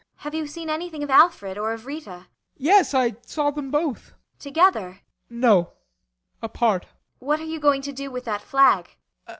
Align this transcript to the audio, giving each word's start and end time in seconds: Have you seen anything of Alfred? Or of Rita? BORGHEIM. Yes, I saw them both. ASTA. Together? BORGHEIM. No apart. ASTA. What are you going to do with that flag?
Have 0.15 0.33
you 0.33 0.47
seen 0.47 0.67
anything 0.67 1.03
of 1.03 1.11
Alfred? 1.11 1.59
Or 1.59 1.73
of 1.73 1.85
Rita? 1.85 2.09
BORGHEIM. 2.09 2.27
Yes, 2.57 2.95
I 2.95 3.17
saw 3.23 3.51
them 3.51 3.69
both. 3.69 4.13
ASTA. 4.37 4.39
Together? 4.39 4.79
BORGHEIM. 4.79 5.01
No 5.39 5.73
apart. 6.41 6.85
ASTA. 6.85 6.95
What 7.19 7.39
are 7.39 7.45
you 7.45 7.59
going 7.59 7.83
to 7.83 7.91
do 7.93 8.09
with 8.09 8.25
that 8.25 8.41
flag? 8.41 8.95